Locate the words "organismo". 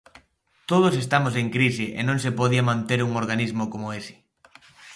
3.21-3.63